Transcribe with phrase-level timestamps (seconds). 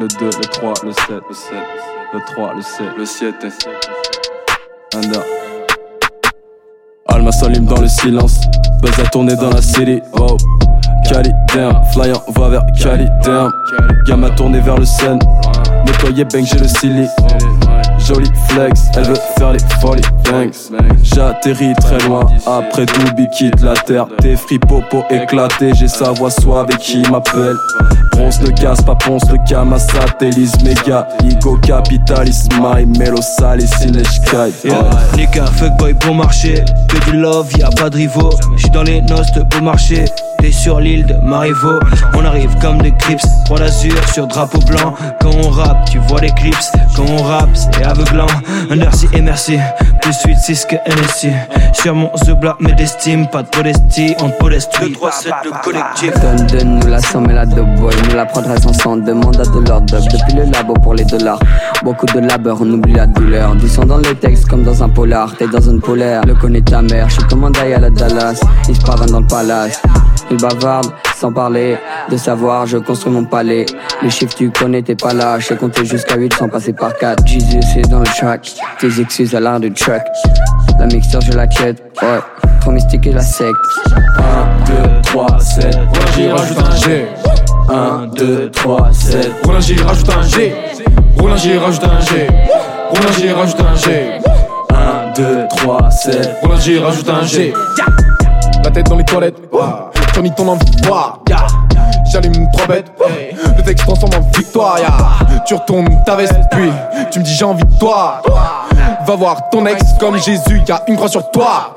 [0.00, 1.52] Le 2, le 3, le 7, le 7,
[2.14, 3.34] le 3, le 7, le 7.
[4.96, 5.20] Anda.
[7.06, 8.40] Alma s'allume dans le silence.
[8.80, 10.00] Buzz a tourné dans la city.
[10.14, 10.38] Oh.
[11.06, 11.82] Cali, damn.
[12.26, 13.52] On va vers Cali, damn.
[14.06, 15.18] Gamma tourné vers le Seine.
[15.84, 17.06] Nettoyer bang, j'ai le silly.
[18.10, 20.72] Jolie flex, elle veut faire les folies, thanks.
[21.02, 24.06] J'atterris très loin, après Doobie quitte la terre.
[24.20, 27.56] Tes popo éclaté, j'ai sa voix suave et qui m'appelle.
[28.12, 31.06] Bronze le gaz, pas ponce le cam, satellise méga.
[31.24, 34.52] Ego capitaliste, my melo salis, sky.
[34.64, 34.90] Yeah.
[35.16, 36.64] Nika, fuckboy, bon marché.
[36.88, 38.30] Que du love, y a pas de rivaux.
[38.56, 40.04] J'suis dans les noces de beau marché.
[40.40, 41.78] T'es sur l'île de Marivaux.
[42.14, 44.94] On arrive comme des clips, trois d'azur sur drapeau blanc.
[45.20, 46.56] Quand on rappe, tu vois les clips.
[46.96, 48.26] Quand on rappe, c'est aveuglant.
[48.70, 49.58] Un merci et merci.
[50.00, 51.28] Plus 8, 6 que NSC.
[51.74, 54.14] Sur mon zebla, mais d'estime, pas de modestie.
[54.22, 56.12] On podeste 2, 3, 7, le collectif.
[56.20, 57.94] Donne de nous la somme et la dope boy.
[58.08, 59.04] Nous la prendrons ensemble.
[59.04, 61.38] Demande à de l'ordre depuis le labo pour les dollars.
[61.82, 63.54] Beaucoup de labeur, on oublie la douleur.
[63.56, 65.36] Du son dans les textes comme dans un polar.
[65.36, 67.10] T'es dans une polaire, le connaît ta mère.
[67.10, 68.40] J'suis comme un à la Dallas.
[68.68, 69.82] Il se dans le palace.
[70.30, 71.76] Il bavarde sans parler
[72.08, 73.66] de savoir, je construis mon palais.
[74.00, 75.38] Les chiffres tu connais, t'es pas là.
[75.38, 77.26] J'ai compté jusqu'à 8 sans passer par 4.
[77.26, 80.06] Jesus est dans le track, tes excuses à l'art du track.
[80.78, 82.20] La mixture, je la quête, ouais.
[82.60, 83.56] Trop mystique et la secte.
[84.18, 85.78] 1, 2, 3, 7.
[86.16, 87.06] Roulin rajoute un G.
[87.68, 89.32] 1, 2, 3, 7.
[89.44, 90.54] Roulin rajoute un G.
[91.18, 92.28] Roulin rajoute un G.
[92.90, 94.10] Roulin rajoute un G.
[94.70, 96.30] 1, 2, 3, 7.
[96.42, 97.52] Roulin rajoute un G.
[98.62, 99.36] La tête dans les toilettes.
[100.14, 100.70] Ton envie.
[102.12, 102.92] J'allume trois bêtes.
[103.56, 104.76] Le texte transforme en victoire.
[105.46, 106.70] Tu retournes ta veste, puis
[107.10, 108.22] tu me dis j'ai envie de toi.
[109.06, 111.74] Va voir ton ex comme Jésus, y a une croix sur toi.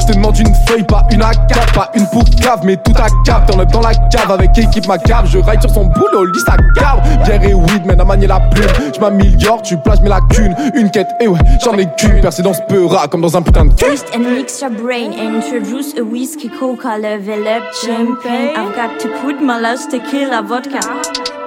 [0.00, 2.06] Je te demande une feuille, pas une AK, pas une
[2.40, 3.46] cave, mais tout à cap.
[3.46, 6.87] T'en dans la cave avec équipe cave Je ride sur son boulot, lis sa cave.
[7.30, 8.66] Et weed, mène à manier la plume.
[8.94, 10.56] Je m'améliore, tu plages mes lacunes.
[10.74, 12.20] Une quête, et ouais, j'en ai qu'une.
[12.22, 15.12] Percé dans ce peura comme dans un putain de Twist and mix your brain.
[15.12, 18.56] Introduce a whiskey, coca, level up, champagne.
[18.56, 20.80] I've got to put my last tequila vodka.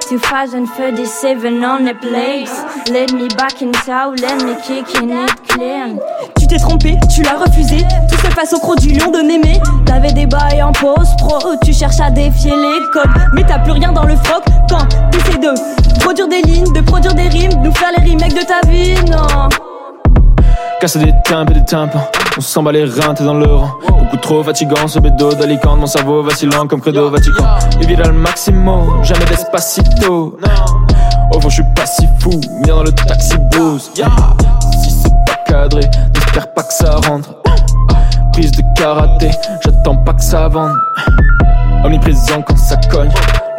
[0.08, 2.62] 2037 on the place.
[2.90, 5.98] Let me back in town, let me kick it clean.
[6.38, 7.78] Tu t'es trompé, tu l'as refusé.
[8.10, 9.60] Tout se passe au croc du lion de mémé.
[9.86, 13.10] T'avais des bails en post pro, tu cherches à défier les codes.
[13.34, 13.41] Mais
[20.82, 22.02] Casser des tympes et des tympans.
[22.36, 23.70] On s'en bat les reins, t'es dans le rang.
[23.86, 25.78] Beaucoup trop fatigant, ce bédo d'Alicante.
[25.78, 27.44] Mon cerveau vacillant comme Credo Vatican.
[27.80, 30.36] Et vide le maximum, jamais d'espacito.
[31.32, 32.32] Au fond, je suis pas si fou.
[32.64, 33.92] Viens dans le taxi blues.
[33.94, 35.82] Si c'est pas cadré,
[36.14, 37.32] n'espère pas que ça rentre.
[38.32, 39.30] Prise de karaté,
[39.64, 40.74] j'attends pas que ça vende.
[41.84, 43.12] Omniprésent quand ça cogne.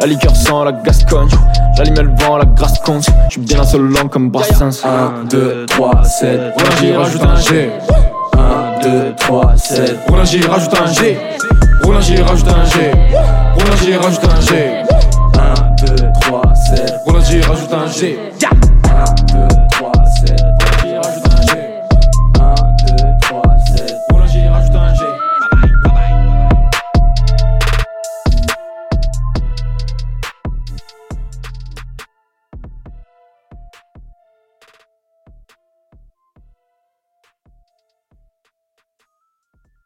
[0.04, 1.30] La liqueur sans la Gascogne.
[1.74, 3.06] J'allume le vent, la grasse compte.
[3.30, 4.84] J'suis bien insolent comme Brassens.
[4.84, 6.52] 1, 2, 3, 7.
[6.58, 7.70] Roulin rajoute un G.
[8.36, 9.98] 1, 2, 3, 7.
[10.06, 11.16] Roulin rajoute un G.
[11.84, 12.92] Roulin rajoute un G.
[13.54, 14.52] Roulin rajoute un G.
[15.38, 16.42] 1, 2, 3,
[16.76, 16.94] 7.
[17.06, 18.18] Roulin rajoute un G.